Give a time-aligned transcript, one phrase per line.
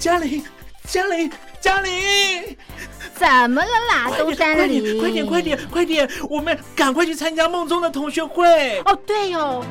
[0.00, 0.42] 嘉玲，
[0.88, 1.30] 嘉玲，
[1.60, 1.92] 嘉玲，
[3.14, 4.10] 怎么了啦？
[4.16, 8.78] 东山里，快点，快点，快点，我们赶快去参加梦中的同学会。
[8.86, 9.62] 哦，对哦，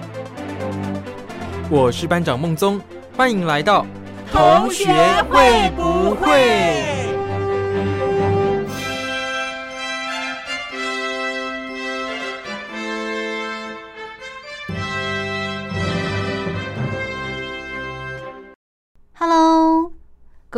[1.67, 2.79] 我是班长梦宗，
[3.17, 3.83] 欢迎来到
[4.31, 4.85] 同学
[5.31, 7.18] 会不会？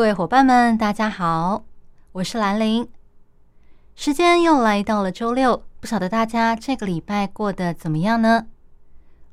[0.02, 1.64] 各位伙伴们，大家好，
[2.12, 2.90] 我是兰陵。
[3.94, 8.48] 时间又来到了周六，不晓得大家这个礼拜过得怎么样呢？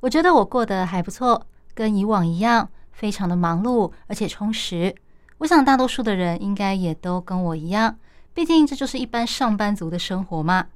[0.01, 4.95] 我觉得我过得还不错，跟以往一样，非常的忙碌而且充实。
[5.39, 7.99] 我想大多数的人应该也都跟我一样，
[8.35, 10.67] 毕竟这就是一般上班族的生活嘛。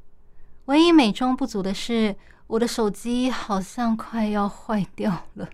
[0.65, 5.51] 唯一美中不足的是，我的手机好像快要坏掉了。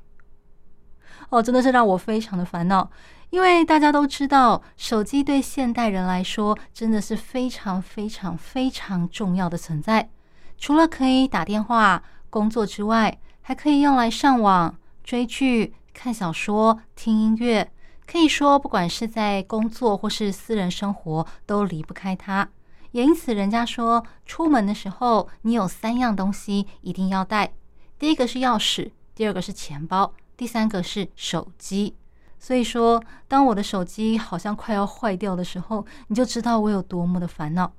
[1.30, 2.88] 哦，真的是让我非常的烦恼。
[3.30, 10.08] 因为大家都知道，手机对现代人来说真的是非常非常非常重要的存在。
[10.56, 17.70] 除了可以打电话、工作之外，还可以用来上网、追剧、看小说、听音乐。
[18.06, 22.48] 可以说，不管是在工作或是私人生活，都离不开它。
[22.92, 27.52] 也因此，人家说出门的时候，你有三样东西一定要带：
[27.98, 31.97] 第一个是钥匙，第二个是钱包，第三个是手机。
[32.40, 37.72] 所以说，当我的手机好像快要坏掉的时候，你就知道我有多么的烦恼。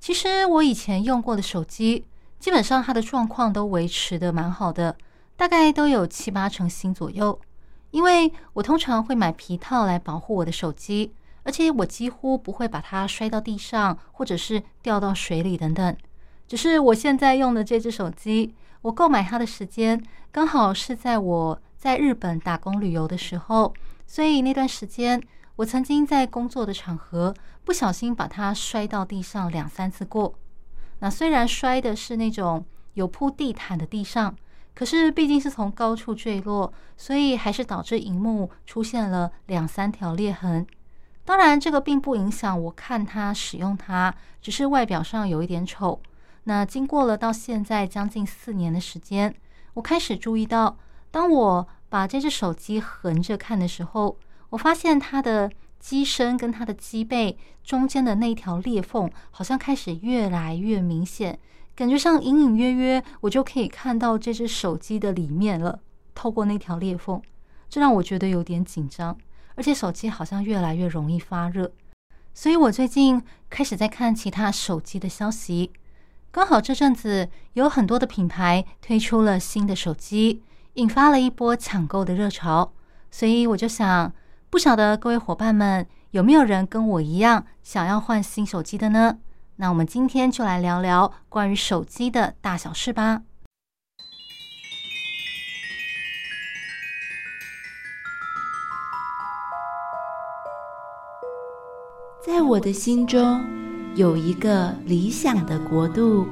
[0.00, 2.04] 其实我以前用过的手机，
[2.38, 4.96] 基本上它的状况都维持的蛮好的，
[5.36, 7.38] 大概都有七八成新左右。
[7.92, 11.12] 因为我通常会买皮套来保护我的手机，
[11.44, 15.96] 而且我几乎不会把它摔到地上，或者是掉到水里等等。
[16.48, 20.02] 只是我现在用的这只手机，我购买它的时间
[20.32, 21.62] 刚好是在我。
[21.80, 23.72] 在日本打工旅游的时候，
[24.06, 25.18] 所以那段时间
[25.56, 30.34] 我曾经在工作的场合不小心把它摔到地上两三次过。
[30.98, 34.36] 那虽然摔的是那种有铺地毯的地上，
[34.74, 40.66] 可是毕竟是从高处坠落，所以还是导致荧幕出现了两三条裂痕。
[41.24, 45.98] 当然，这个并不影响我看它使用它，只是外表上有一点丑。
[46.44, 49.34] 那经过了到现在将近四年的时间，
[49.72, 50.76] 我开始注意到。
[51.10, 54.16] 当我把这只手机横着看的时候，
[54.50, 61.38] 我发现它的机身跟它的机背中间的那条裂缝，好像开始越来越明显，
[61.74, 65.80] 感觉上隐隐约约，我就可以看到这只手机的里面了。
[66.14, 67.20] 透过那条裂缝，
[67.68, 69.16] 这让我觉得有点紧张，
[69.54, 71.72] 而且手机好像越来越容易发热。
[72.34, 75.72] 所以我最近开始在看其他手机的消息，
[76.30, 80.42] 刚好这阵子有很多的品牌推出了新的手机。
[80.74, 82.72] 引发了一波抢购的热潮，
[83.10, 84.12] 所以我就想，
[84.48, 89.18] 不晓得各位伙伴们有没有人跟我一样想要换新手机的呢？
[89.56, 93.22] 那我们今天就来聊聊关于手机的大小事吧。
[102.24, 103.44] 在我的心中
[103.96, 106.28] 有一个理想的国度，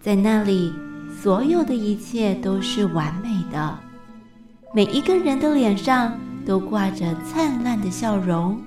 [0.00, 0.91] 在那里。
[1.22, 3.78] 所有的一切都是完美的，
[4.74, 8.58] 每一个人的脸上都挂着灿烂的笑容。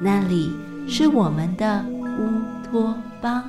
[0.00, 0.50] 那里
[0.88, 1.84] 是我们的
[2.18, 2.92] 乌托
[3.22, 3.44] 邦。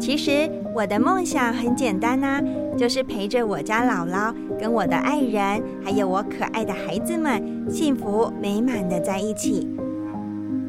[0.00, 2.42] 其实我的梦想很简单呐，
[2.74, 9.68] 就是陪着我家姥姥跟我的爱人，还有我可爱的孩子们，幸福美满的在一起。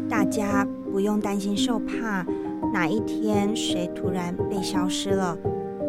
[0.09, 2.25] 大家不用担心受怕。
[2.73, 5.37] 哪一天谁突然被消失了，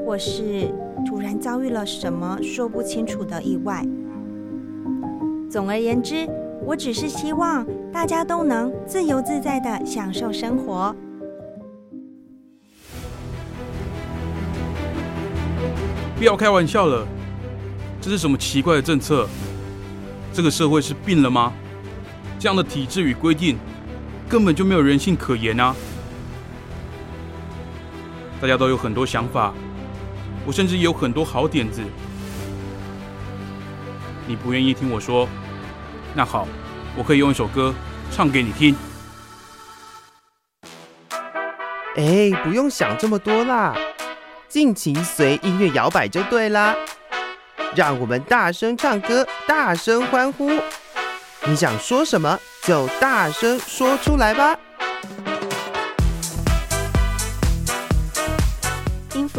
[0.04, 0.72] 或是
[1.06, 3.84] 突然遭遇了什么说不清楚的意外？
[5.50, 6.28] 总而言之，
[6.64, 10.94] 我只是希望大家都能自由自在的享受生活。
[16.16, 17.06] 不要开玩笑了，
[18.00, 19.28] 这是什么奇怪的政策？
[20.32, 21.52] 这个社会是病了吗？
[22.38, 23.56] 这样的体制与规定，
[24.28, 25.74] 根本就没有人性可言啊！
[28.40, 29.52] 大家都有很多想法，
[30.46, 31.82] 我甚至有很多好点子。
[34.26, 35.28] 你不愿意听我说，
[36.14, 36.46] 那好，
[36.96, 37.74] 我可以用一首歌
[38.12, 38.76] 唱给你听。
[41.96, 43.74] 哎，不用想这么多啦，
[44.48, 46.76] 尽情随音乐摇摆就对啦。
[47.74, 50.50] 让我们大声唱歌，大声欢呼。
[51.46, 54.56] 你想说什么，就大声说出来吧。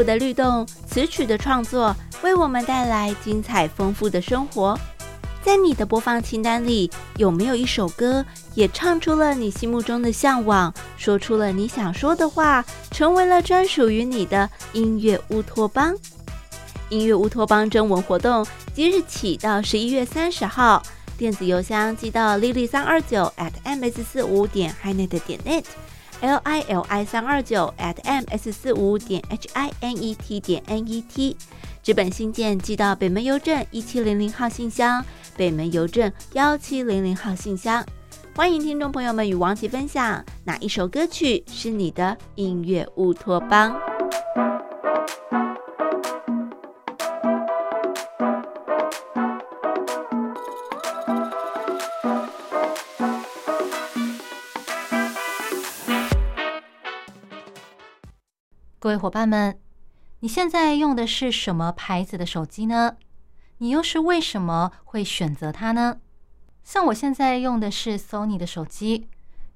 [0.03, 4.77] 的律动，词曲的创作，为我们带来精彩丰富的生活。
[5.41, 8.23] 在你的播放清单里，有没有一首歌
[8.55, 15.95] 也唱出了你心目中的向往，说出了你想说的话，成为了专属于你的音乐乌托邦？
[16.89, 20.83] 音乐乌托邦征文活动即日起到十一月三十号，
[21.17, 25.39] 电子邮箱寄到 lily 三二九 at ms 四五点 hinet 点
[26.21, 30.85] l i l i 三二九 at ms 四五点 h i n e t 点 n
[30.87, 31.37] e t。
[31.81, 35.03] 纸本信件寄到北门邮政一七零零号信箱，
[35.37, 37.85] 北门邮政幺七零零号信箱。
[38.35, 43.75] 欢迎听众朋友们与王琦分享哪一首歌曲是你的音乐乌托邦。
[58.81, 59.59] 各位伙伴们。
[60.21, 62.95] 你现在用的是什么牌子的手机呢？
[63.57, 65.97] 你又是为什么会选择它呢？
[66.63, 69.09] 像我现在用的是 Sony 的手机，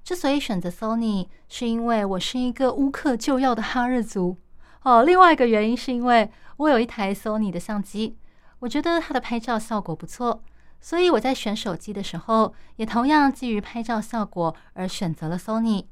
[0.03, 4.35] 之所以选择 Sony，是因为我是一个无可救药的哈日族
[4.81, 5.03] 哦。
[5.03, 8.17] 另外一个原因是因为我有一台 Sony 的相机，
[8.59, 10.43] 我觉得它的拍照效果不错，
[10.81, 15.85] 所以我在选手机的时候，也同样基于拍照效果而选择了 Sony。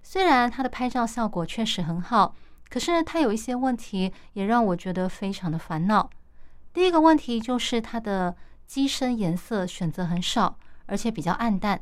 [0.00, 2.36] 虽然它的拍照效果确实很好。
[2.68, 6.08] 可是它有一些问题，也让我觉得非常的烦恼。
[6.72, 8.36] 第一个问题就是它的
[8.66, 10.56] 机身颜色选择很少，
[10.86, 11.80] 而且比较暗淡。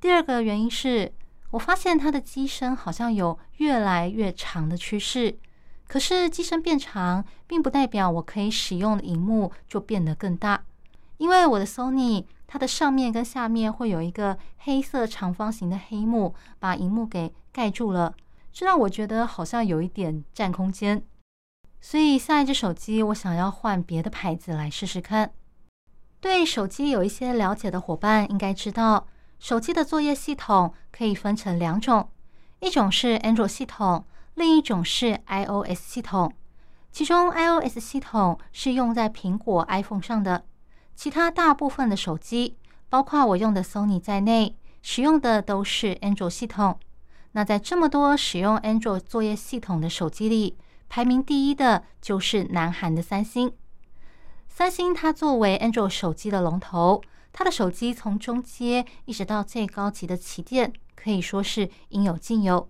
[0.00, 1.12] 第二个原因是
[1.50, 5.38] 我发现它的机身好像有越来越长的趋势。
[5.88, 10.64] 可是机身变长，并不代表我可以使用的荧幕就变得更大，
[11.18, 18.12] 因为我的 Sony 它的上面跟下面会有一个黑色长方形的黑幕，把荧幕给盖住了。
[18.58, 21.04] 这让我觉得好像有一点占空间，
[21.78, 25.34] 所以下一只手机我想要换别的牌子来试试看。
[26.22, 29.08] 对手机有一些了解的伙伴应该知道，
[29.38, 32.08] 手机的作业系统可以分成两种，
[32.60, 36.32] 一种是 Android 系统，另一种是 iOS 系统。
[36.90, 40.46] 其中 iOS 系统是用在苹果 iPhone 上的，
[40.94, 42.56] 其他大部分的手机，
[42.88, 46.80] 包括我用的 Sony 在内，使用的都是 Android 系统。
[47.32, 50.56] 那在这么多使用 Android 作业系统的手机里，
[50.88, 53.52] 排名第一的就是南韩的三星。
[54.48, 57.02] 三星它作为 Android 手机的龙头，
[57.32, 62.68] 它的手机从中阶一直到最高级的旗舰，可以说是应有尽有。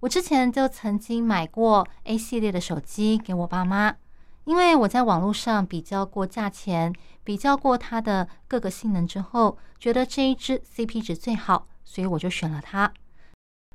[0.00, 3.96] 我之前就曾经买过 A 系列的手机给我爸妈，
[4.44, 6.94] 因为我在网络上比较过价钱，
[7.24, 12.92] 比较过它的各个性能之后，觉得这一支 CP 值最好，所以我就选了它。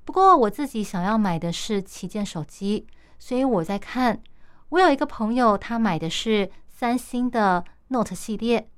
[0.03, 2.87] 不过我自己想要买的是旗舰手机，
[3.19, 4.21] 所以我在看。
[4.69, 8.69] 我有一个朋友，他买的是三星的 Note 系列。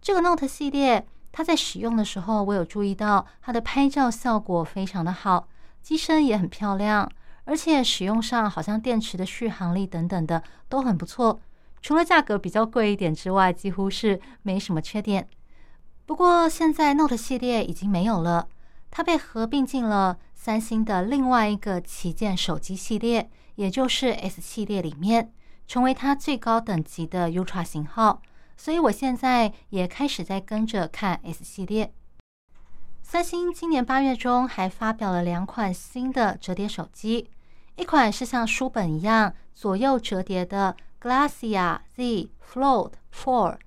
[0.00, 5.48] 这个 Note 系列，它在使用的时候，我有注意到它的拍照效果非常的好，
[5.82, 7.08] 机身也很漂亮，
[7.44, 11.40] 而且使用上好像电池的续航力等等的都很不错。
[11.80, 15.28] 除了价格比较贵一点之外，几乎是没什么缺点。
[16.06, 18.48] 不过现在 Note 系列已经没有了，
[18.92, 20.16] 它被合并进了。
[20.34, 25.32] 三星的另外一个旗舰手机系列，也就是 S 系列里面，
[25.68, 28.20] 成为它最高等级的 Ultra 型号。
[28.56, 31.92] 所以我现在也开始在跟着看 S 系列。
[33.02, 37.30] 三星今年八月中还发表了两款新的折叠手机，
[37.76, 43.58] 一款是像书本一样左右折叠的 Glacia Z Fold 4，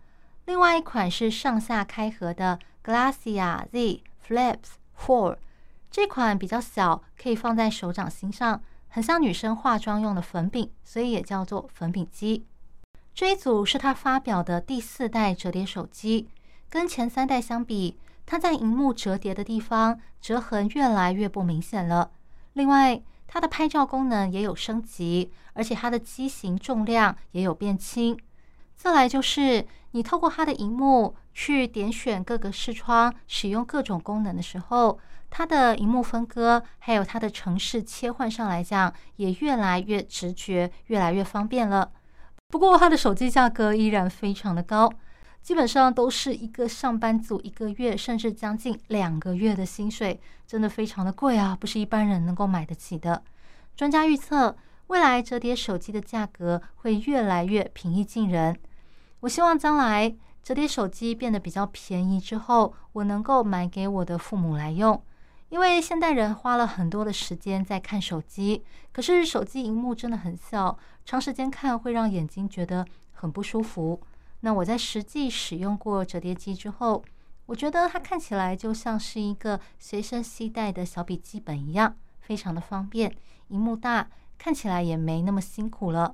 [0.44, 5.38] 另外一款是上下开合的 Glacia Z Flips Four。
[5.92, 12.46] 这款比较小，可以放在手掌心上，很像女生化妆用的粉饼，所以也叫做粉饼机。
[13.14, 16.28] 这一组是它发表的第四代折叠手机，
[16.70, 22.12] 跟前三代相比，它在荧幕折叠的地方折痕越来越不明显了。
[22.54, 28.20] 另外，它的拍照功能也有升级，而且它的机型重量也有变轻。
[28.76, 34.98] 再来就是你透过它的荧幕去点选各个视窗，使用各种功能的时候。
[35.30, 41.92] 它的荧幕分割，还有它的城市切换上来讲，也越来越直觉，越来越方便了。
[42.48, 44.90] 不过，它的手机价格依然非常的高，
[45.42, 53.22] 基本上都是一个上班族一个月，甚至将近两个月的薪水，真的非常的贵啊，不是一般人能够买得起的。
[53.76, 54.56] 专家预测，
[54.88, 58.58] 未来折叠手机的价格会越来越平易近人。
[59.20, 60.16] 我希望将来
[60.46, 65.02] 折叠手机变得比较便宜之后，我能够买给我的父母来用。
[65.50, 74.00] 因为现代人花了很多的时间在看手机，可是手机荧幕真的很小，长时间看会让眼睛觉得很不舒服。
[74.42, 77.04] 那我在实际使用过折叠机之后，
[77.48, 83.12] 我觉得它看起来就像是一个随身携带的小笔记本一样，非常的方便，
[83.48, 86.12] 荧幕大，看起来也没那么辛苦了。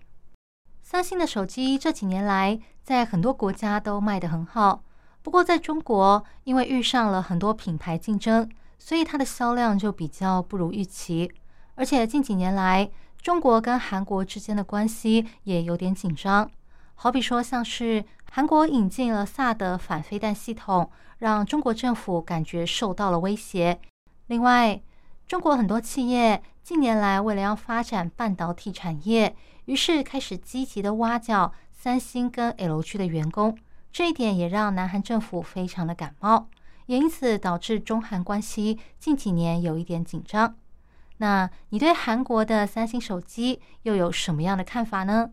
[0.81, 4.83] 三星的手机这几年来在很多国家都卖得很好，
[5.21, 11.31] 不过在中国因为遇上了很多品牌竞争，所以它的销量就比较不如预期。
[11.75, 12.89] 而且近几年来，
[13.21, 16.49] 中国跟韩国之间的关系也有点紧张，
[16.95, 23.79] 好比说像是韩国引进了萨德反飞弹系统，让中国政府感觉受到了威胁。
[24.27, 24.81] 另外，
[25.27, 29.35] 中国很多企业近年来为了要发展半导体产业，
[29.71, 33.57] 于是开始积极的挖角三星跟 L 区的员工，
[33.89, 36.49] 这一点也让南韩政府非常的感冒，
[36.87, 40.57] 也因此导致中韩关系近几年有一点紧张。
[41.19, 45.31] 那你对韩国的三星手机又有什么样的看法呢？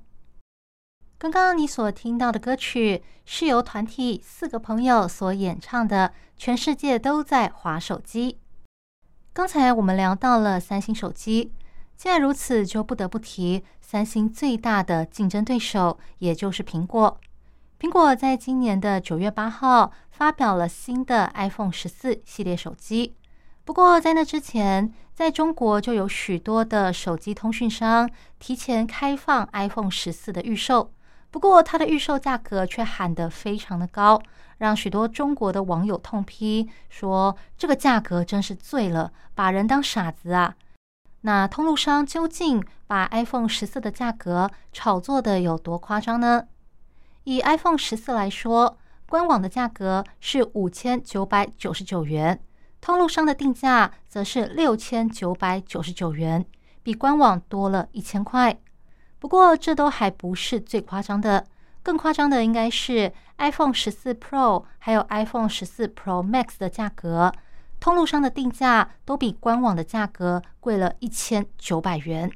[1.19, 8.35] 刚刚你所听到的歌曲是由团体四个朋友所演唱的《全世界都在划手机》。
[9.33, 11.53] 刚才我们聊到了三星手机，
[11.99, 17.19] 既然如此，就不得不提三星最大的竞争对手，也就是苹果。
[17.81, 23.17] 苹果在今年的九月八号发表了新的 iPhone 十四系列手机。
[23.65, 30.93] 不过在那之前，在中国就有许多的手机通讯商提前开放 iPhone 十四的预售。
[31.33, 34.23] 不过它的预售价格却喊得非常的高。
[34.59, 40.55] 让许多中国的网友痛批说：“这个价格真是醉了，把人当傻子啊！”
[41.23, 46.47] 那通路商究竟把 iPhone 十四的价格炒作的有多夸张呢？
[47.25, 52.41] 以 iPhone 十四来说，官网的价格是五千九百九十九元，
[52.81, 56.47] 通路商的定价则是六千九百九十九元，
[56.83, 58.59] 比官网多了一千块。
[59.19, 61.45] 不过这都还不是最夸张的。
[61.83, 67.33] 更夸张的应该是 iPhone 十四 Pro 还有 iPhone 十四 Pro Max 的价格，
[67.81, 72.31] 通路商的定价都比官网的价格贵了一千九百元。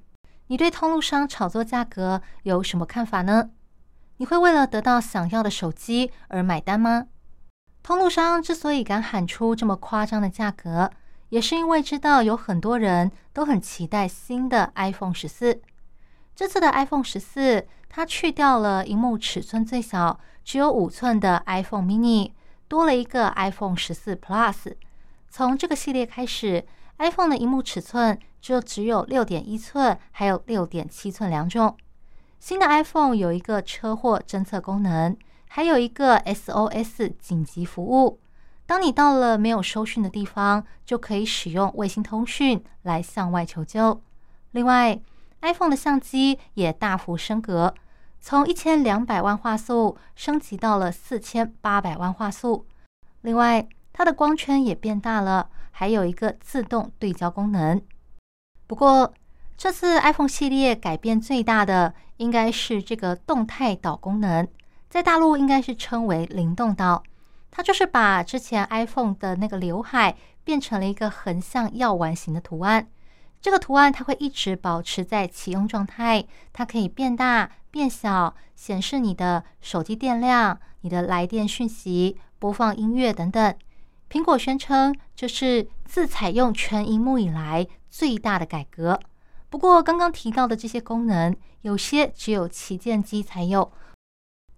[0.46, 3.50] 你对通路商炒作价格有什么看法呢？
[4.18, 7.06] 你会为了得到想要的手机而买单吗？
[7.82, 10.90] 通路商之所以敢喊出这么夸张的价格，
[11.30, 15.60] 也是因为知道有很多人都很期待新的 iPhone 十四。
[16.36, 22.32] 这次的 iPhone 十四，它去掉了荧幕尺寸最小只有五寸的 iPhone mini，
[22.68, 24.74] 多了一个 iPhone 十四 Plus。
[25.34, 26.62] 从这个系列开始
[26.98, 31.74] ，iPhone 的荧幕尺寸就只有六点一寸，还有六点七寸两种。
[32.38, 35.16] 新的 iPhone 有一个车祸侦测功能，
[35.48, 38.20] 还有一个 SOS 紧急服务。
[38.66, 44.02] 当你到了没有收讯的地方，就可以使用卫星通讯来向外求救。
[44.50, 45.00] 另外
[45.40, 47.72] ，iPhone 的相机也大幅升格，
[48.20, 52.66] 从一千两百万画素升级到了四千八百万画素。
[53.22, 57.80] 另外，它的光圈也变大了，还有一个自动对焦功能。
[58.66, 59.12] 不过，
[59.56, 64.48] 这次 iPhone 系列改变最大的应该是这个动态岛功能，
[64.88, 67.02] 在大陆应该是称为灵动岛。
[67.50, 72.88] 它就是把之前 iPhone 的那个刘海变成了一个横向药丸形的图案。
[73.42, 83.54] 这个图案它会一直保持在启用状态，它可以变大、变小，显示你的手机电量、你的来电讯息、播放音乐等等。
[84.12, 89.00] 苹果宣称这是自采用全荧幕以来最大的改革。
[89.48, 93.72] 不过，刚刚提到的这些功能，有些只有旗舰机才有。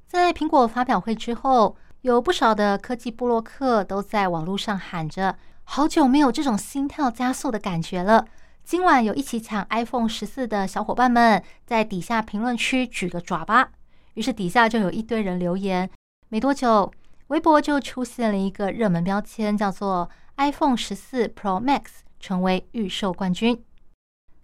[0.09, 8.27] 在苹果发表会之后，有不少的科技布洛克都在网络上喊着：“好久没有这种心跳加速的感觉了。”
[8.65, 13.71] 今晚有一起抢 iPhone 十四的小伙伴们，在底下评论区举个爪吧。
[14.15, 15.89] 于是底下就有一堆人留言。
[16.29, 16.91] 没多久，
[17.35, 21.87] 微博就出现了一个热门标签，叫做 “iPhone 十四 Pro Max”
[22.21, 23.61] 成为预售冠军。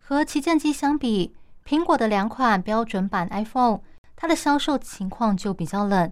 [0.01, 1.33] 和旗舰机相比，
[1.65, 3.79] 苹果的两款标准版 iPhone，
[4.17, 6.11] 它的销售情况就比较冷，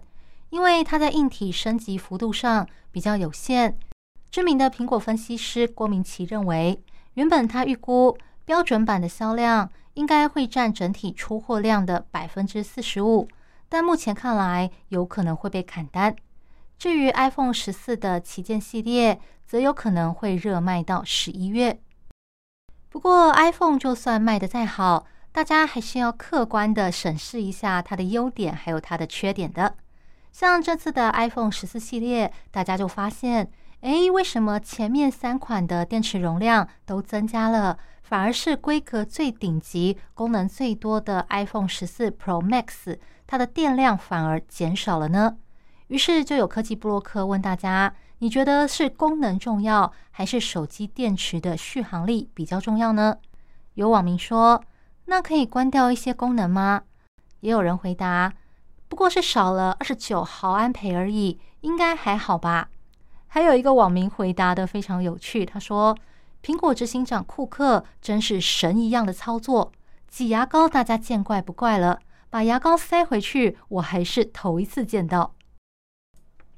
[0.51, 3.77] 因为它在硬体升级幅度上比较有限。
[4.31, 6.81] 知名的苹果分析师郭明奇认为。
[7.15, 13.27] 原本他预估标准版的销量应该会占整体出货量的百分之四十五，
[13.67, 16.15] 但目前看来有可能会被砍单。
[16.79, 21.81] 至于 iPhone 十四的旗舰系列，则有可能会热卖到十一月。
[22.87, 29.75] 不过，iPhone 就算卖得再好，大家还是要客观的审视一下它的优点还有它的缺点的。
[30.31, 33.51] 像这次的 iPhone 十四系列，大家就发现。
[33.81, 45.37] 哎，为什么前面三款的电池容量都增加了，反而是规格最顶级、功能最多的 iPhone 十四 Pro Max，它的电量反而减少了呢？
[45.89, 53.17] 于是就有科技布洛克问大家：你觉得是功能重要，还是手机电池的续航力比较重要呢？
[53.73, 54.63] 有网民说：
[55.05, 56.83] 那可以关掉一些功能吗？
[57.39, 58.31] 也有人回答：
[58.87, 62.69] 不过是少了二十九毫安培而已，应该还好吧。
[63.27, 65.97] 还有一个网民回答的非常有趣，他说：
[66.43, 69.71] 苹果执行长库克真是神一样的操作，
[70.07, 75.33] 挤牙膏大家见怪不怪了，把牙膏塞回去，我还是头一次见到。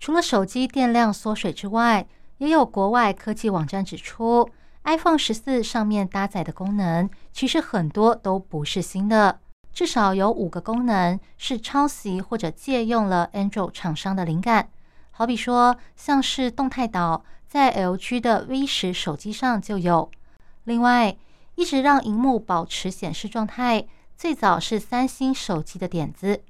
[0.01, 2.07] 除了手机电量缩水之外，
[2.39, 4.49] 也有国外科技网站指出
[4.83, 9.39] ，iPhone 十四上面搭载的功能其实很多都不是新的，
[9.71, 14.69] 至少有五个功能是抄袭或者借用了 Android 厂商的灵感。
[15.11, 20.09] 好比说，像是动态岛，在 LG 的 V 十手机上就有。
[20.63, 21.15] 另外，
[21.53, 23.85] 一直让荧幕保持显示状态，
[24.17, 26.41] 最早是三星手机的点子。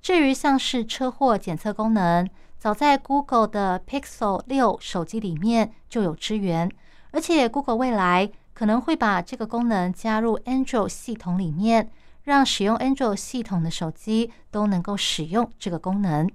[0.00, 2.28] 至于像是车祸检测功能，
[2.64, 6.66] 早在 Google 的 Pixel 六手机里面就有支援，
[7.10, 11.90] 而且 Google 未来可能会把这个功能加入 Android 系统里面，
[12.22, 16.26] 让使用 Android 系统的手机都能够使用这个功能。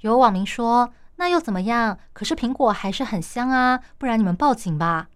[0.00, 1.96] 有网民说：“那又怎么样？
[2.12, 5.06] 可是苹果还是很香啊，不然你们报警吧。”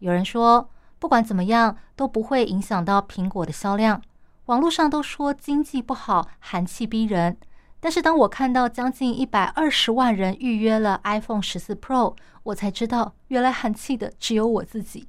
[0.00, 4.02] 有人说：“不管怎么样都不会影响到苹果的销量。”
[4.46, 7.36] 网络上都说经济不好，寒气逼人。
[7.78, 15.06] 但是当我看到将近一百二十万人预约了 iPhone 十四 Pro，我才知道原来寒气的只有我自己。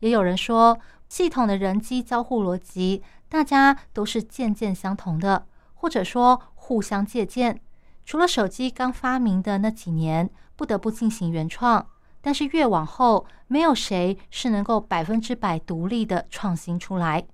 [0.00, 7.60] 也有人说，系统的人机交互逻辑，大家都是渐渐相同的，或者说互相借鉴。
[8.04, 11.86] 除了手机刚发明的那几年不得不进行原创，
[12.20, 17.24] 但是越往后，没有谁是能够百分之百独立的创新出来。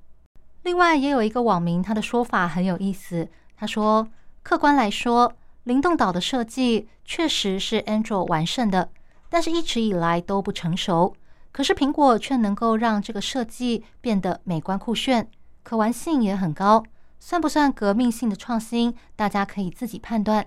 [0.62, 4.09] 另外，也有一个网民，他的说法很有意思，他说。
[4.44, 8.90] 客观来说，灵动岛的设计确实是 Android 完胜的，
[9.30, 11.16] 但是一直以来都不成熟。
[11.50, 15.30] 可是苹果却能够让这个设计变得美观酷炫，
[15.62, 16.85] 可玩性也很高。
[17.18, 18.94] 算不算革命性的创新？
[19.16, 20.46] 大家可以自己判断。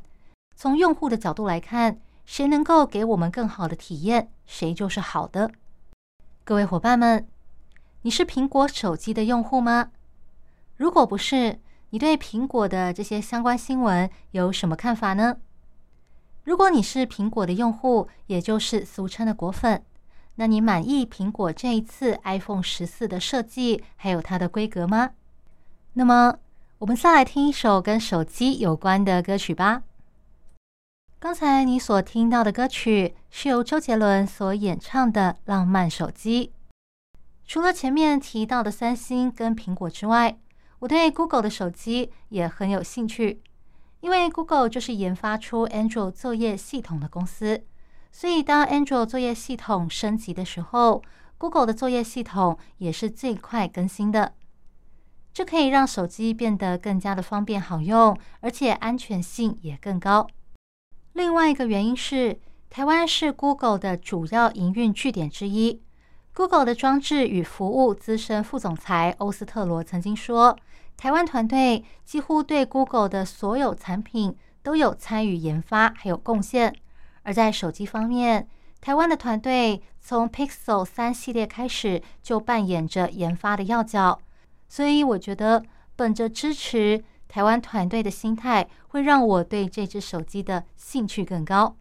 [0.55, 5.49] 从用户的角度来看，谁能够给我们更好的体验，谁就是好的。
[6.43, 7.27] 各位伙伴们，
[8.03, 9.89] 你是苹果手机的用户吗？
[10.75, 11.59] 如果不是，
[11.91, 15.37] 你对苹果的这些相关新闻有什么看法呢？
[16.43, 19.83] 如果你是苹果的用户，也就是俗称的果粉，
[20.35, 25.11] 那你满意苹果这一次 iPhone 十四的设计还有它的规格吗？
[25.93, 26.37] 那么，
[26.79, 29.83] 我们再来听一首跟手机有关的歌曲吧。
[31.19, 36.47] 刚才你所听到的歌曲是由周杰伦所演唱的《浪漫手机》。
[37.45, 40.37] 除了前面提到的三星跟苹果之外，
[40.79, 43.41] 我对 Google 的手机也很有兴趣，
[44.01, 47.63] 因为 Google 就是研发出 Android 作业系统的公司，
[48.11, 51.01] 所以当 Android 作业系统升级的时候
[51.37, 54.33] ，Google 的作业系统也是最快更新的。
[55.33, 60.27] 这可以让手机变得更加的方便好用，而且安全性也更高。
[61.13, 65.81] 另外一个原因是，台湾是 Google 的主要营运据点之一。
[66.37, 70.55] Google 的装置与服务资深副总裁欧斯特罗曾经说
[70.95, 76.75] ：“台湾团队几乎对 Google 的所有产品都有参与研发，还有贡献。
[77.23, 78.47] 而在手机方面，
[78.79, 84.19] 台湾的团队从 Pixel 三系列开始就扮演着研发的要角。
[84.69, 85.63] 所以，我觉得
[85.95, 91.75] 本着支持台湾团队的心态，会让我对这只手机的兴趣更高。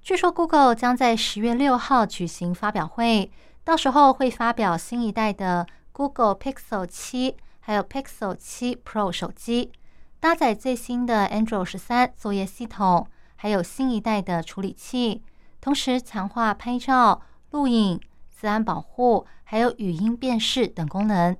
[0.00, 3.28] 据说，Google 将在十月六号举行发表会。”
[3.70, 9.70] 到时候会发表新一代的 Google Pixel 七，还有 Pixel 七 Pro 手机，
[10.18, 13.06] 搭载最新的 Android 十三作业系统，
[13.36, 15.22] 还有新一代的处理器，
[15.60, 21.36] 同时强化拍照、录影、自安保护，还有语音辨识等功能。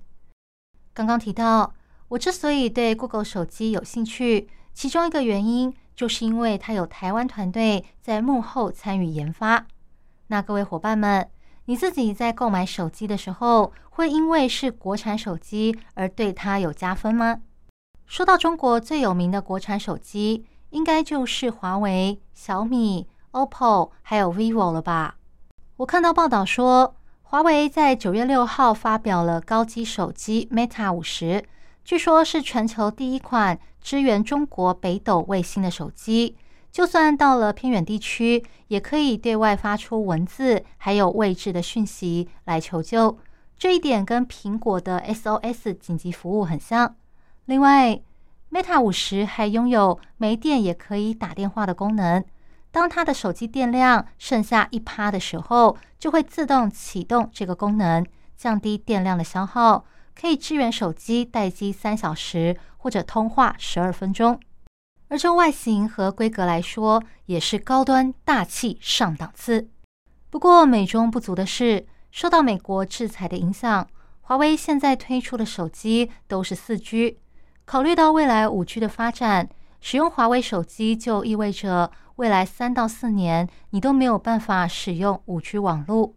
[0.95, 1.75] 刚刚提到，
[2.07, 9.66] 我之所以对 Google 手机有兴趣，其中一个原因就是因为它有台湾团队在幕后参与研发。
[10.29, 11.29] 那各位伙伴们。
[11.71, 17.43] 你自己在购买手机的时候，会因为是国产手机而对它有加分吗？
[18.07, 25.15] 说到中国最有名的国产手机，应该就是华为、小米、OPPO 还有 vivo 了吧？
[25.77, 31.45] 我看到报道说，华为在九月六号发表了高级手机 Meta 五十，
[31.85, 36.37] 据说是全球第一款支援中国北斗卫星的手机。
[36.71, 43.19] 就算到了偏远地区，也可以对外发出文字还有位置的讯息来求救。
[43.59, 46.95] 这一点跟苹果的 SOS 紧急服务很像。
[47.47, 48.01] 另外
[48.51, 52.25] Meta 五十还拥有没电也可以打电话的功能。
[52.71, 58.07] 当它的手机电量剩下一趴的时候，就会自动启动这个功能，
[58.37, 59.85] 降低电量的消耗，
[60.19, 64.39] 可以支援手机待机三小时或者通话十二分钟。
[65.11, 69.68] 而就外形和规格来说，也是高端大气上档次。
[70.31, 73.88] 不过美中不足的是，受到美国制裁的影响，
[74.20, 77.18] 华为现在推出的手机都是四 G。
[77.64, 79.49] 考虑到未来五 G 的发展，
[79.81, 81.90] 使用华为手机就意味着。
[82.16, 86.14] 未来三到四年，你都没有办法使用五 G 网络。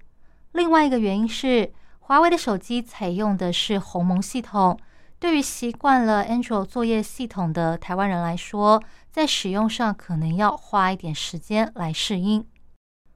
[0.51, 4.77] 另外一个原因是，华为的手机采用的是鸿蒙系统，
[5.23, 12.45] 对于习惯了 Android 作业系统的台湾人来说，在使用上可能要花一点时间来适应。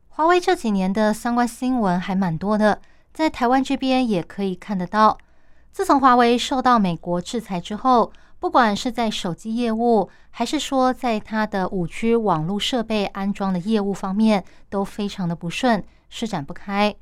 [0.07, 2.79] 华为这几年的相关新闻还蛮多的，
[3.13, 5.17] 在台湾这边也可以看得到。
[5.73, 16.95] 自从华为受到美国制裁之后，不管是在手机业务，还是说在它的五 G 网络设备安装的业务方面，都非常的不顺，施展不开。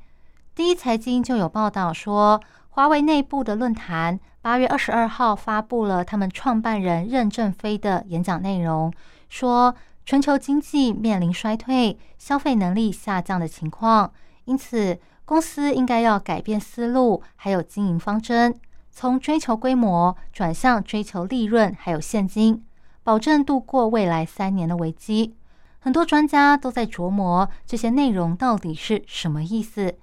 [0.56, 8.92] 第一财经就有报道说，华为内部的论坛八月二十二号发布了他们创办人任正非的演讲内容，
[9.28, 14.12] 说全球经济面临衰退、消费能力下降的情况，
[14.44, 18.54] 因此公司应该要改变思路，还有经营方针。
[18.92, 22.64] 从追求规模转向追求利润，还有现金，
[23.02, 25.34] 保证度过未来三年的危机。
[25.80, 29.96] 很多专家都在琢磨这些内容到底是什么意思。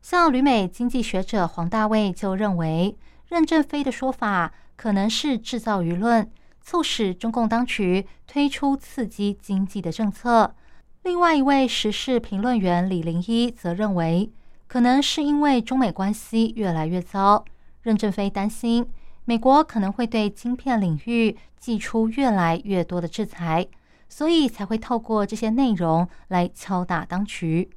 [0.00, 2.96] 像旅美经济学者黄大卫就认为，
[3.28, 10.54] 任正非的说法可能是制造舆论，促使中共当局推出刺激经济的政策。
[11.02, 14.30] 另外一位时事评论员李林一则认为，
[14.66, 17.44] 可能是因为中美关系越来越糟。
[17.82, 18.86] 任正非担心，
[19.24, 23.66] 美国可能会对晶片领域寄出越来越多的制裁，
[24.08, 27.70] 所以才会透过这些内容来敲打当局。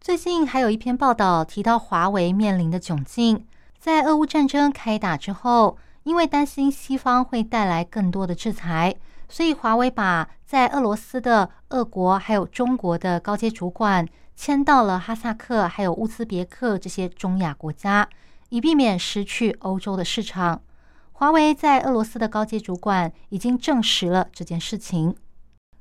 [0.00, 3.46] 最近还有一篇报道提到，华为面临的窘境，
[3.82, 8.94] 在俄乌战争开打之后，因为担心西方会带来更多的制裁，
[9.28, 18.08] 所以华为把在俄罗斯的、俄国还有中国的高阶主管迁到了哈萨克还有乌兹别克这些中亚国家。
[18.50, 20.62] 以避免失去欧洲的市场，
[21.10, 25.16] 华为在俄罗斯的高阶主管已经证实了这件事情。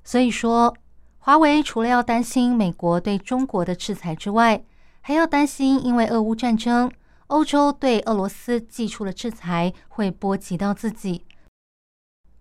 [0.04, 0.76] 所以说，
[1.20, 4.64] 华为除了要担心美国对中国的制裁之外，
[5.02, 6.90] 还要担心因为俄乌战争，
[7.32, 11.26] 欧洲对俄罗斯寄出了制裁会波及到自己。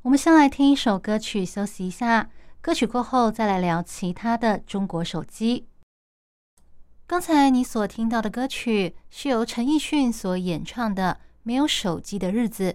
[0.03, 2.29] 我们先来听一首歌曲休息一下，
[2.61, 5.69] 歌曲过后再来聊其他的中国手机。
[7.07, 12.73] 刚才你所听到的歌曲是由陈奕迅所演唱的《没有手机的日子》。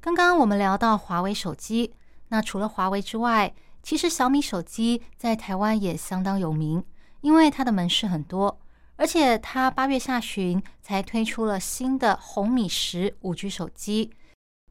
[0.00, 1.94] 刚刚我们聊到华为手机，
[2.30, 6.84] 那除了华为之外，其实小米手机在台湾也相当有名，
[7.20, 8.58] 因为它的门市很多，
[8.96, 14.10] 而且它八月下旬才推出了新的红米十五 G 手机。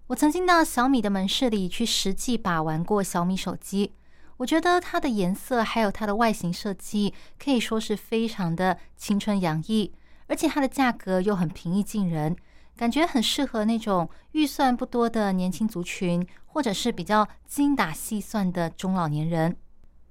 [0.08, 3.94] 我曾经到小米的门市里去实际把玩过小米手机。
[4.38, 9.94] 我觉得它的颜色还有它的外形设计可以说是非常的青春洋溢，
[10.28, 12.36] 而且它的价格又很平易近人，
[12.76, 19.56] 感觉很适合那种预算不多的年轻族群，或者是比较精打细算的中老年人。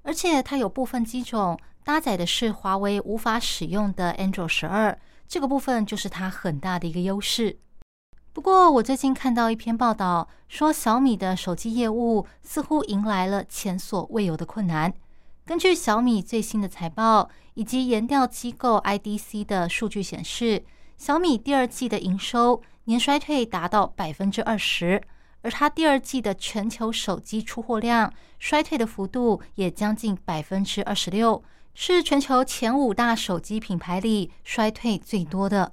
[0.03, 7.59] 而且它有部分机种搭载的是华为无法使用的 Android 十二，这个部分就是它很大的一个优势。
[8.33, 14.95] 不过，我最近看到一篇报道，说小米的手机业务似乎迎来了前所未有的困难。
[15.45, 20.65] 根据小米最新的财报以及研调机构 IDC 的数据显示，
[20.97, 25.03] 小米第二季的营收年衰退达到百分之二十，
[25.43, 31.45] 而它第二季的全球手机出货量衰退的幅度也将近百分之二十六，
[31.75, 35.73] 是全球前五大手机品牌里衰退最多的。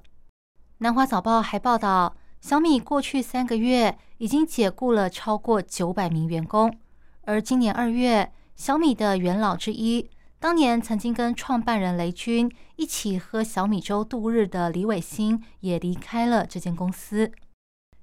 [0.78, 2.16] 南华早报还报道。
[2.40, 6.76] 小米过去三个月已经解雇了超过九百名员工，
[7.20, 10.10] 而今年二月，小米的元老之一，
[10.40, 17.30] 当年曾经跟创办人雷军一起喝小米粥度日的李伟星也离开了这间公司。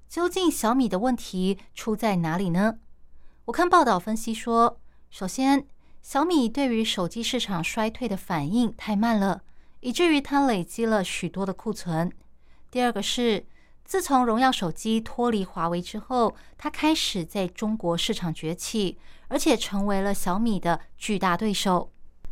[0.08, 2.78] 究竟小米的问题出在哪里呢？
[3.44, 5.66] 我看报道分析说，首先，
[6.02, 9.42] 小米对于手机市场衰退的反应太慢了，
[9.80, 12.12] 以至于它累积了许多的库存。
[12.70, 13.46] 第二个是。
[13.82, 21.90] 自从荣耀手机脱离华为之后，它开始在中国市场崛起，而且成为了小米的巨大对手。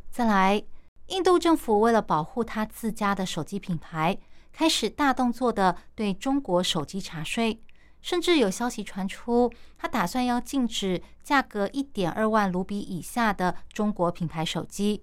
[0.09, 0.63] 再来，
[1.09, 4.17] 印度政府为了保护它自家的手机品牌，
[4.53, 7.61] 开始大动作的对中国手机查税，
[8.09, 15.03] 甚至有消息传出，他打算要禁止价格一点二万卢比以下的中国品牌手机。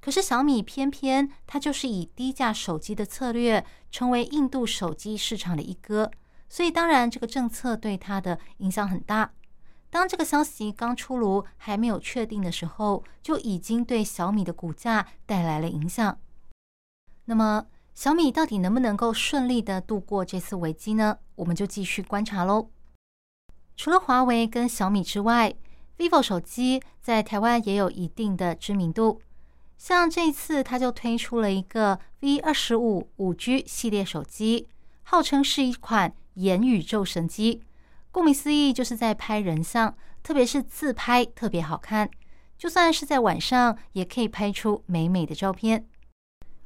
[0.00, 6.08] 可是小米偏偏它就是以低价手机的策略，成为印度手机市场的一哥，
[6.48, 9.32] 所以当然这个政策对它的影响很大。
[9.90, 16.16] 当这个消息刚出炉，还没有确定的时候，就已经对小米的股价带来了影响。
[17.24, 21.18] 那么小米到底能不能够顺利的度过这次危机呢？
[21.36, 22.68] 我们就继续观察喽。
[23.76, 25.54] 除了华为跟小米之外
[25.96, 29.22] ，vivo 手机在台湾也有一定的知名度。
[29.78, 34.68] 像这次，它就推出了一个 V 二十五五 G 系列手机，
[35.04, 37.62] 号称是一款元宇宙神机。
[38.10, 42.10] 顾名思义，就是在拍人像，特别是自拍特别好看，
[42.58, 45.86] 就算是在晚上也可以拍出美美的照片。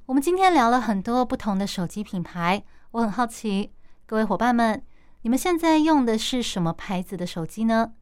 [0.08, 3.74] 我们今天聊了很多不同的手机品牌，我很好奇，
[4.06, 4.82] 各位伙伴们，
[5.20, 7.92] 你们现在用的是什么牌子的手机呢？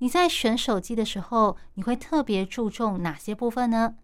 [0.00, 3.94] 你在选手机的时候，你会特别注重哪些部分呢？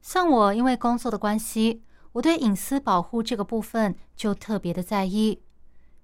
[0.00, 5.42] 像我，因为工作的关系，我对隐私保护这个部分就特别的在意。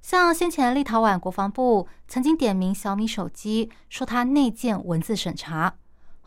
[0.03, 5.79] 像先前立陶宛国防部曾经点名小米手机，说它内建文字审查。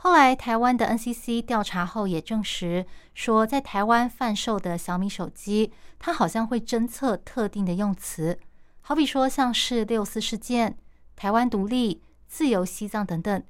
[0.04, 8.38] 后来台湾的 NCC 调查后也证实，说在台湾贩售的小米手机，它好像会侦测特定的用词，
[8.82, 10.78] 好比说像是六四事件、
[11.16, 13.42] 台湾独立、自由西藏等等，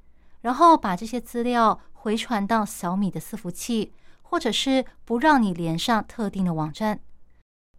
[0.42, 3.92] 然后把这些资料回传到小米的伺服器。
[4.22, 7.00] 或者是不让你连上特定的网站。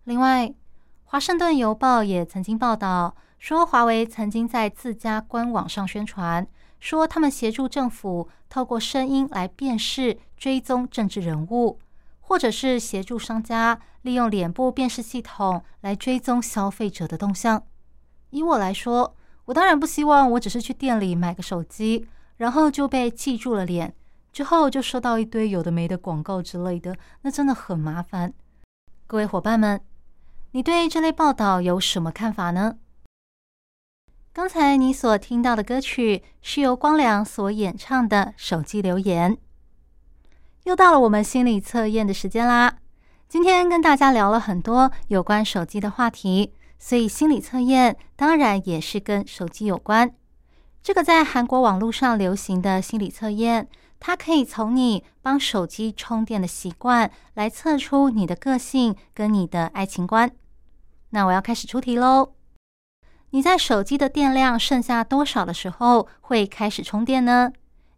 [0.04, 0.46] 另外，
[1.02, 6.46] 《华盛顿邮报》也曾经报道说，华为曾经在自家官网上宣传，
[6.84, 11.78] 说他们协助政府透过声音来辨识、追踪政治人物，
[12.20, 17.62] 或者是协助商家利用脸部辨识系统来追踪消费者的动向。
[18.28, 19.16] 以我来说，
[19.46, 23.94] 我当然不希望我只是去店里买个手机，然后就被记住了脸。
[24.30, 28.34] 之后就收到一堆有的没的广告之类的，那真的很麻烦。
[29.06, 29.80] 各位伙伴们，
[30.50, 32.76] 你对这类报道有什么看法呢？
[34.34, 39.36] 刚才你所听到的歌曲是由光良所演唱的《手机留言》。
[40.64, 42.78] 又到了我们心理测验的时间啦！
[43.28, 50.12] 今天跟大家聊了很多有关手机的话题，所以心理测验当然也是跟手机有关。
[50.82, 53.68] 这个在韩国网络上流行的心理测验。
[54.00, 60.28] 它可以从你帮手机充电的习惯来测出你的个性跟你的爱情观。
[61.10, 62.32] 那我要开始出题喽。
[63.34, 67.50] 你在手机的电量剩下多少的时候会开始充电呢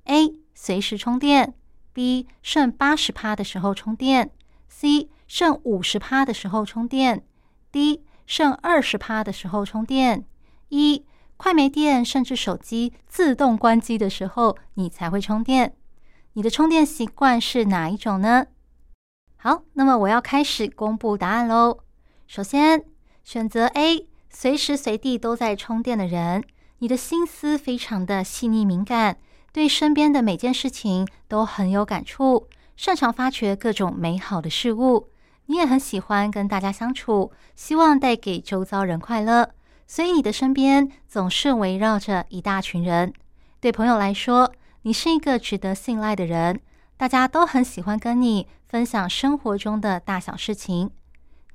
[0.04, 0.32] ？A.
[0.54, 1.52] 随时充电
[1.94, 2.26] ；B.
[2.40, 4.30] 剩八十趴的时候充电
[4.72, 5.10] ；C.
[5.28, 7.22] 剩五十趴的时候充电
[7.70, 8.00] ；D.
[8.26, 10.24] 剩二十趴的时候充电。
[10.70, 11.04] 一
[11.36, 15.76] 快没电，甚至手机自动关机的时候，你才会充电。
[16.32, 18.46] 你的充电习惯是哪一种呢？
[19.36, 21.80] 好，那么我要开始公布答案喽。
[22.26, 22.86] 首先，
[23.22, 26.44] 选择 A，随时随地都在充电的人，
[26.80, 29.16] 你的心思非常的细腻敏感，
[29.50, 32.46] 对身边的每件事情都很有感触，
[32.76, 35.08] 擅长发掘各种美好的事物。
[35.46, 39.48] 你也很喜欢跟大家相处，希望带给周遭人快乐，
[39.86, 43.14] 所以你的身边总是围绕着一大群人。
[43.58, 46.60] 对朋友来说，你是一个值得信赖的人，
[46.98, 50.90] 大家都很喜欢跟你分享生活中的大小事情。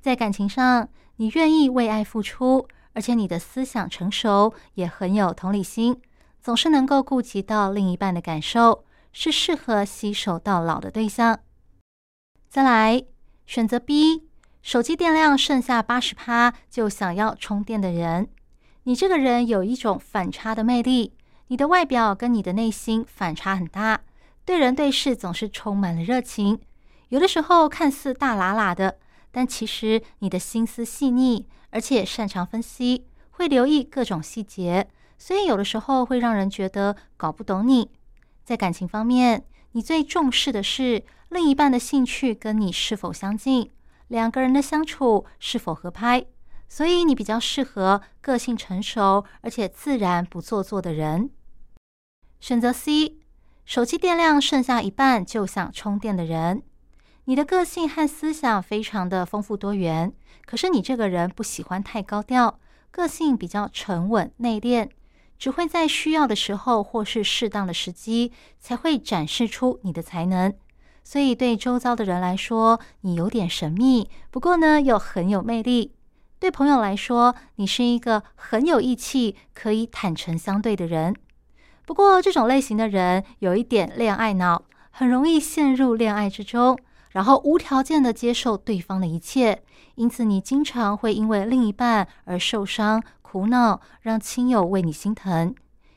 [0.00, 6.00] 在感情上，你愿意为爱付出，而且你的思想成熟，也很有同理心，
[6.40, 11.38] 总是能够顾及到另一半的感受，是适合携手到老的对象。
[12.48, 13.02] 再来
[13.46, 14.28] 选择 B，
[14.62, 18.28] 手机电量剩下八十趴就想要充电的人，
[18.84, 21.14] 你这个人有一种反差的魅力。
[21.48, 24.00] 你的外表跟你的内心反差很大，
[24.46, 26.58] 对人对事总是充满了热情，
[27.08, 28.98] 有的时候看似大喇喇的，
[29.32, 34.86] 但其实你的心思细腻，而且擅长分析，会留意各种细节，
[35.18, 37.90] 所以有的时候会让人觉得搞不懂你。
[38.44, 43.70] 在感情方面，你最重视的是另一半的兴趣跟你是否相近，
[44.08, 46.26] 两个人的相处是否合拍，
[46.68, 51.30] 所以你比较适合个性成熟而且自然不做作的人。
[52.40, 53.16] 选择 C，
[53.64, 56.62] 手机电量剩下一半就想充电的人，
[57.24, 60.12] 你的个性和思想非常的丰富多元。
[60.44, 62.58] 可是你这个人不喜欢太高调，
[62.90, 64.88] 个性比较沉稳内敛，
[65.38, 70.52] 只会在需要的时候或是适当的时机才会展示出你的才能。
[71.04, 75.94] 所以对周遭的人来说，你有点神秘，不过呢又很有魅力。
[76.38, 81.14] 对朋友来说，你是一个很有义气、可以坦诚相对的人。
[81.86, 86.78] 不过，这种类型的人有一点恋爱脑，很容易陷入恋爱之中，
[87.12, 89.62] 然后无条件的接受对方的一切。
[89.94, 95.54] 因此，你经常会因为另一半而受伤、苦恼，让亲友为你心疼。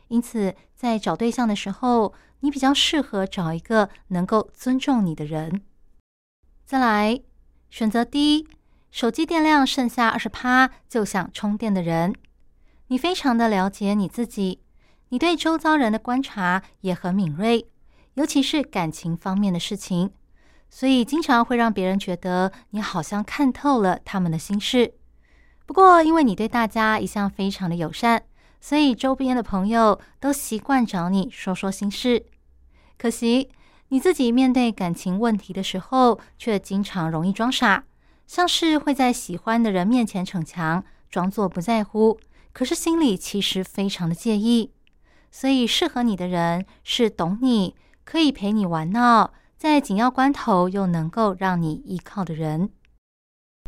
[0.09, 5.61] 因此，在找对象的时候，你比较适合找一个能够尊重你的人。
[6.65, 7.19] 再来，
[7.69, 8.47] 选择 D。
[8.91, 12.15] 手机电量剩下二十趴就想充电的人，
[12.87, 14.61] 你非常的了解你自己，
[15.09, 17.67] 你对周遭人的观察也很敏锐，
[18.13, 20.11] 尤其是感情方面的事情，
[20.75, 24.95] 所以经常会让别人觉得你好像看透了他们的心事。
[25.65, 28.21] 不过，因为你对大家一向非常的友善，
[28.59, 32.25] 所以周边的朋友都习惯找你说说心事。
[32.97, 33.49] 可惜
[33.87, 37.85] 你自己面对感情问题的时候，却经常容易装傻。
[38.27, 42.19] 像是会在喜欢的人面前逞强，装作不在乎，
[42.51, 44.71] 可是心里其实非常的介意。
[45.31, 49.31] 所以适合你的人是懂你，可以陪你玩闹，
[49.65, 52.69] 在紧要关头又能够让你依靠的人。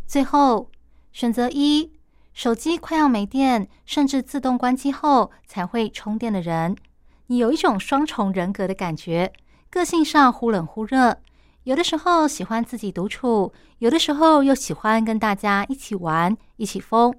[0.06, 0.70] 最后
[1.10, 1.90] 选择一，
[2.32, 6.76] 手机快要没电，甚至自动关机后才会充电的人。
[7.26, 9.32] 你有一种双重人格的感觉，
[9.68, 11.18] 个性上忽冷忽热。
[11.64, 17.12] 有的时候喜欢自己独处，有的时候又喜欢跟大家一起玩、一起疯。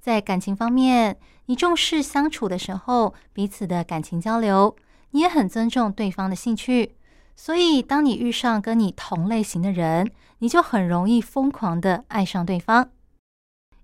[0.00, 4.74] 在感情方面，你重视相处的时候彼此的感情交流，
[5.10, 6.96] 你也很尊重对方的兴趣。
[7.36, 12.90] 所以，当你遇上跟你同类型的人，你就很容易疯狂的爱上对方。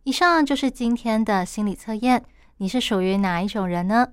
[0.04, 2.24] 以上就是今天的心理测验，
[2.56, 4.08] 你是属于哪一种人呢？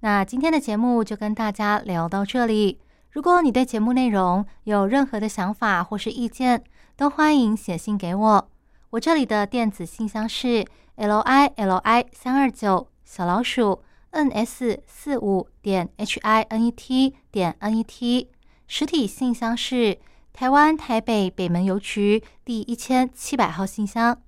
[0.00, 2.80] 那今天的节目就跟大家聊到这里。
[3.10, 6.64] 如果你对节目内容有任何的想法或是意见，
[6.96, 8.50] 都欢迎写信给我。
[8.90, 17.76] 我这里的电子信箱是 l i l i 三二九小老鼠 n s 四五点 h i n e t 点 n
[17.76, 18.31] e t。
[18.74, 19.98] 实体信箱是
[20.32, 24.18] 台湾台北北门邮局第一千七百号信箱。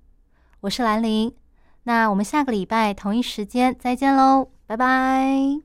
[0.59, 1.33] 我是兰陵，
[1.85, 5.61] 那我们下个礼拜同一时间再见喽，拜拜。